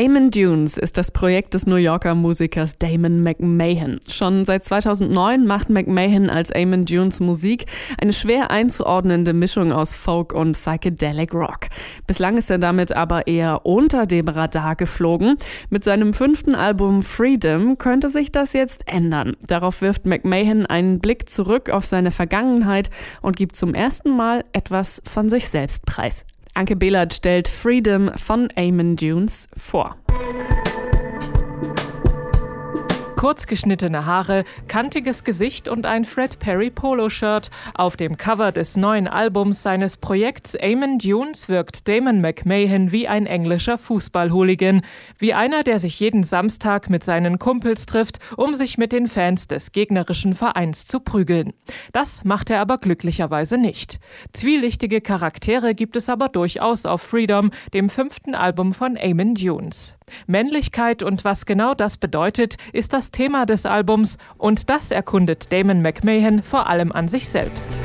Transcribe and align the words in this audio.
Amon 0.00 0.30
Dunes 0.30 0.78
ist 0.78 0.96
das 0.96 1.10
Projekt 1.10 1.52
des 1.52 1.66
New 1.66 1.76
Yorker 1.76 2.14
Musikers 2.14 2.78
Damon 2.78 3.22
McMahon. 3.22 4.00
Schon 4.08 4.46
seit 4.46 4.64
2009 4.64 5.44
macht 5.44 5.68
McMahon 5.68 6.30
als 6.30 6.50
Amon 6.52 6.86
Dunes 6.86 7.20
Musik 7.20 7.66
eine 8.00 8.14
schwer 8.14 8.50
einzuordnende 8.50 9.34
Mischung 9.34 9.72
aus 9.72 9.94
Folk 9.94 10.32
und 10.32 10.52
Psychedelic 10.52 11.34
Rock. 11.34 11.66
Bislang 12.06 12.38
ist 12.38 12.50
er 12.50 12.56
damit 12.56 12.92
aber 12.92 13.26
eher 13.26 13.66
unter 13.66 14.06
dem 14.06 14.26
Radar 14.26 14.74
geflogen. 14.74 15.36
Mit 15.68 15.84
seinem 15.84 16.14
fünften 16.14 16.54
Album 16.54 17.02
Freedom 17.02 17.76
könnte 17.76 18.08
sich 18.08 18.32
das 18.32 18.54
jetzt 18.54 18.90
ändern. 18.90 19.36
Darauf 19.46 19.82
wirft 19.82 20.06
McMahon 20.06 20.64
einen 20.64 21.00
Blick 21.00 21.28
zurück 21.28 21.68
auf 21.68 21.84
seine 21.84 22.10
Vergangenheit 22.10 22.88
und 23.20 23.36
gibt 23.36 23.54
zum 23.54 23.74
ersten 23.74 24.16
Mal 24.16 24.46
etwas 24.54 25.02
von 25.04 25.28
sich 25.28 25.50
selbst 25.50 25.84
preis. 25.84 26.24
Anke 26.54 26.76
Behlert 26.76 27.14
stellt 27.14 27.48
Freedom 27.48 28.10
von 28.16 28.48
Eamon 28.56 28.96
Dunes 28.96 29.48
vor. 29.56 29.96
Kurz 33.20 33.46
geschnittene 33.46 34.06
Haare, 34.06 34.44
kantiges 34.66 35.24
Gesicht 35.24 35.68
und 35.68 35.84
ein 35.84 36.06
Fred 36.06 36.38
Perry 36.38 36.70
Polo-Shirt. 36.70 37.50
Auf 37.74 37.98
dem 37.98 38.16
Cover 38.16 38.50
des 38.50 38.78
neuen 38.78 39.06
Albums 39.06 39.62
seines 39.62 39.98
Projekts 39.98 40.56
Amon 40.56 40.96
Dunes 40.96 41.50
wirkt 41.50 41.86
Damon 41.86 42.22
McMahon 42.22 42.92
wie 42.92 43.08
ein 43.08 43.26
englischer 43.26 43.76
Fußballhooligan. 43.76 44.80
Wie 45.18 45.34
einer, 45.34 45.64
der 45.64 45.78
sich 45.78 46.00
jeden 46.00 46.22
Samstag 46.22 46.88
mit 46.88 47.04
seinen 47.04 47.38
Kumpels 47.38 47.84
trifft, 47.84 48.20
um 48.38 48.54
sich 48.54 48.78
mit 48.78 48.90
den 48.90 49.06
Fans 49.06 49.46
des 49.48 49.72
gegnerischen 49.72 50.34
Vereins 50.34 50.86
zu 50.86 50.98
prügeln. 50.98 51.52
Das 51.92 52.24
macht 52.24 52.48
er 52.48 52.62
aber 52.62 52.78
glücklicherweise 52.78 53.58
nicht. 53.58 54.00
Zwielichtige 54.32 55.02
Charaktere 55.02 55.74
gibt 55.74 55.96
es 55.96 56.08
aber 56.08 56.30
durchaus 56.30 56.86
auf 56.86 57.02
Freedom, 57.02 57.50
dem 57.74 57.90
fünften 57.90 58.34
Album 58.34 58.72
von 58.72 58.96
Amon 58.96 59.34
Dunes. 59.34 59.98
Männlichkeit 60.26 61.02
und 61.02 61.24
was 61.24 61.46
genau 61.46 61.74
das 61.74 61.96
bedeutet, 61.96 62.56
ist 62.72 62.92
das 62.92 63.10
Thema 63.10 63.46
des 63.46 63.66
Albums 63.66 64.18
und 64.38 64.70
das 64.70 64.90
erkundet 64.90 65.52
Damon 65.52 65.82
McMahon 65.82 66.42
vor 66.42 66.68
allem 66.68 66.92
an 66.92 67.08
sich 67.08 67.28
selbst. 67.28 67.80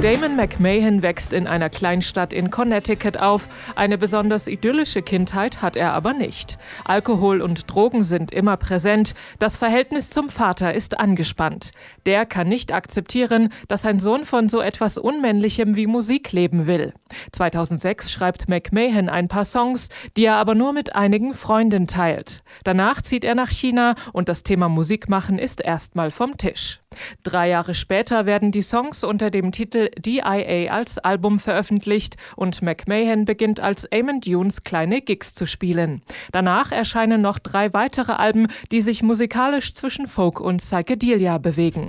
Damon 0.00 0.36
McMahon 0.36 1.02
wächst 1.02 1.32
in 1.32 1.48
einer 1.48 1.70
Kleinstadt 1.70 2.32
in 2.32 2.52
Connecticut 2.52 3.16
auf. 3.16 3.48
Eine 3.74 3.98
besonders 3.98 4.46
idyllische 4.46 5.02
Kindheit 5.02 5.60
hat 5.60 5.74
er 5.74 5.92
aber 5.92 6.12
nicht. 6.12 6.56
Alkohol 6.84 7.42
und 7.42 7.68
Drogen 7.68 8.04
sind 8.04 8.30
immer 8.30 8.56
präsent. 8.56 9.14
Das 9.40 9.56
Verhältnis 9.56 10.10
zum 10.10 10.30
Vater 10.30 10.72
ist 10.72 11.00
angespannt. 11.00 11.72
Der 12.06 12.26
kann 12.26 12.48
nicht 12.48 12.72
akzeptieren, 12.72 13.48
dass 13.66 13.84
ein 13.84 13.98
Sohn 13.98 14.24
von 14.24 14.48
so 14.48 14.60
etwas 14.60 14.98
Unmännlichem 14.98 15.74
wie 15.74 15.88
Musik 15.88 16.30
leben 16.30 16.68
will. 16.68 16.92
2006 17.32 18.12
schreibt 18.12 18.48
McMahon 18.48 19.08
ein 19.08 19.26
paar 19.26 19.44
Songs, 19.44 19.88
die 20.16 20.26
er 20.26 20.36
aber 20.36 20.54
nur 20.54 20.72
mit 20.72 20.94
einigen 20.94 21.34
Freunden 21.34 21.88
teilt. 21.88 22.44
Danach 22.62 23.02
zieht 23.02 23.24
er 23.24 23.34
nach 23.34 23.50
China 23.50 23.96
und 24.12 24.28
das 24.28 24.44
Thema 24.44 24.68
Musik 24.68 25.08
machen 25.08 25.40
ist 25.40 25.60
erstmal 25.60 26.12
vom 26.12 26.36
Tisch. 26.36 26.78
Drei 27.22 27.48
Jahre 27.48 27.74
später 27.74 28.26
werden 28.26 28.52
die 28.52 28.62
Songs 28.62 29.04
unter 29.04 29.30
dem 29.30 29.52
Titel 29.52 29.90
DIA 29.98 30.72
als 30.72 30.98
Album 30.98 31.38
veröffentlicht 31.38 32.16
und 32.36 32.62
McMahon 32.62 33.24
beginnt 33.24 33.60
als 33.60 33.90
Amon 33.92 34.20
Dunes 34.20 34.64
kleine 34.64 35.00
Gigs 35.00 35.34
zu 35.34 35.46
spielen. 35.46 36.02
Danach 36.32 36.72
erscheinen 36.72 37.20
noch 37.20 37.38
drei 37.38 37.72
weitere 37.72 38.12
Alben, 38.12 38.48
die 38.72 38.80
sich 38.80 39.02
musikalisch 39.02 39.74
zwischen 39.74 40.06
Folk 40.06 40.40
und 40.40 40.58
Psychedelia 40.58 41.38
bewegen. 41.38 41.88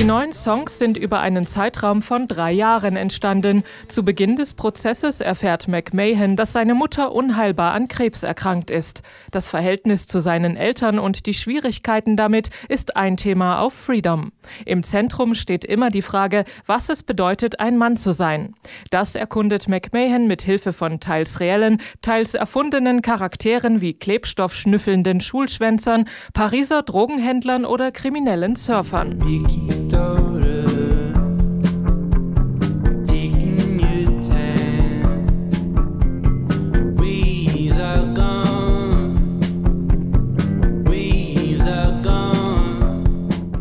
Die 0.00 0.06
neuen 0.06 0.32
Songs 0.32 0.78
sind 0.78 0.96
über 0.96 1.20
einen 1.20 1.46
Zeitraum 1.46 2.00
von 2.00 2.26
drei 2.26 2.52
Jahren 2.52 2.96
entstanden. 2.96 3.64
Zu 3.86 4.02
Beginn 4.02 4.34
des 4.34 4.54
Prozesses 4.54 5.20
erfährt 5.20 5.68
McMahon, 5.68 6.36
dass 6.36 6.54
seine 6.54 6.72
Mutter 6.72 7.12
unheilbar 7.12 7.74
an 7.74 7.86
Krebs 7.86 8.22
erkrankt 8.22 8.70
ist. 8.70 9.02
Das 9.30 9.50
Verhältnis 9.50 10.06
zu 10.06 10.18
seinen 10.18 10.56
Eltern 10.56 10.98
und 10.98 11.26
die 11.26 11.34
Schwierigkeiten 11.34 12.16
damit 12.16 12.48
ist 12.70 12.96
ein 12.96 13.18
Thema 13.18 13.60
auf 13.60 13.74
Freedom. 13.74 14.32
Im 14.64 14.82
Zentrum 14.82 15.34
steht 15.34 15.66
immer 15.66 15.90
die 15.90 16.00
Frage, 16.00 16.44
was 16.64 16.88
es 16.88 17.02
bedeutet, 17.02 17.60
ein 17.60 17.76
Mann 17.76 17.98
zu 17.98 18.12
sein. 18.12 18.54
Das 18.88 19.14
erkundet 19.14 19.68
McMahon 19.68 20.26
mit 20.26 20.40
Hilfe 20.40 20.72
von 20.72 21.00
teils 21.00 21.40
reellen, 21.40 21.76
teils 22.00 22.32
erfundenen 22.32 23.02
Charakteren 23.02 23.82
wie 23.82 23.92
klebstoffschnüffelnden 23.92 25.20
Schulschwänzern, 25.20 26.06
Pariser 26.32 26.84
Drogenhändlern 26.84 27.66
oder 27.66 27.92
kriminellen 27.92 28.56
Surfern. 28.56 29.89
go 30.00 30.39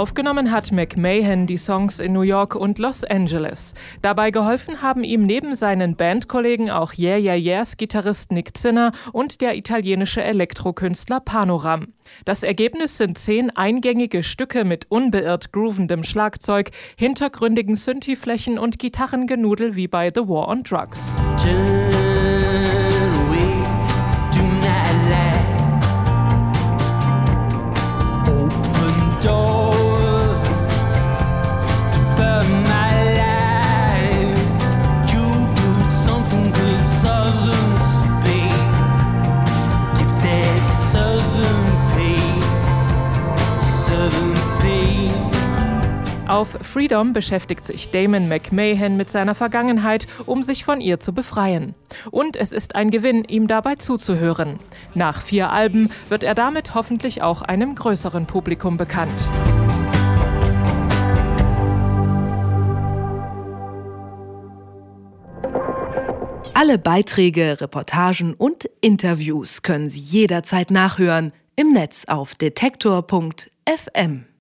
Aufgenommen 0.00 0.50
hat 0.50 0.72
McMahon 0.72 1.46
die 1.46 1.58
Songs 1.58 2.00
in 2.00 2.14
New 2.14 2.22
York 2.22 2.54
und 2.54 2.78
Los 2.78 3.04
Angeles. 3.04 3.74
Dabei 4.00 4.30
geholfen 4.30 4.80
haben 4.80 5.04
ihm 5.04 5.24
neben 5.24 5.54
seinen 5.54 5.94
Bandkollegen 5.94 6.70
auch 6.70 6.94
Yeah 6.96 7.18
Yeah 7.18 7.34
Yeahs 7.34 7.76
Gitarrist 7.76 8.32
Nick 8.32 8.56
Zinner 8.56 8.92
und 9.12 9.42
der 9.42 9.58
italienische 9.58 10.22
Elektrokünstler 10.24 11.20
Panoram. 11.20 11.88
Das 12.24 12.42
Ergebnis 12.44 12.96
sind 12.96 13.18
zehn 13.18 13.54
eingängige 13.54 14.22
Stücke 14.22 14.64
mit 14.64 14.86
unbeirrt 14.88 15.52
groovendem 15.52 16.02
Schlagzeug, 16.02 16.70
hintergründigen 16.96 17.76
Synthi-Flächen 17.76 18.58
und 18.58 18.78
Gitarrengenudel 18.78 19.76
wie 19.76 19.86
bei 19.86 20.10
The 20.14 20.22
War 20.22 20.48
on 20.48 20.62
Drugs. 20.62 21.14
Auf 46.40 46.56
Freedom 46.62 47.12
beschäftigt 47.12 47.66
sich 47.66 47.90
Damon 47.90 48.26
McMahon 48.26 48.96
mit 48.96 49.10
seiner 49.10 49.34
Vergangenheit, 49.34 50.06
um 50.24 50.42
sich 50.42 50.64
von 50.64 50.80
ihr 50.80 50.98
zu 50.98 51.12
befreien. 51.12 51.74
Und 52.10 52.34
es 52.34 52.54
ist 52.54 52.76
ein 52.76 52.90
Gewinn, 52.90 53.24
ihm 53.24 53.46
dabei 53.46 53.74
zuzuhören. 53.74 54.58
Nach 54.94 55.20
vier 55.20 55.50
Alben 55.50 55.90
wird 56.08 56.24
er 56.24 56.34
damit 56.34 56.74
hoffentlich 56.74 57.20
auch 57.20 57.42
einem 57.42 57.74
größeren 57.74 58.24
Publikum 58.24 58.78
bekannt. 58.78 59.12
Alle 66.54 66.78
Beiträge, 66.78 67.60
Reportagen 67.60 68.32
und 68.32 68.64
Interviews 68.80 69.60
können 69.60 69.90
Sie 69.90 70.00
jederzeit 70.00 70.70
nachhören 70.70 71.34
im 71.54 71.74
Netz 71.74 72.06
auf 72.06 72.34
detektor.fm. 72.34 74.30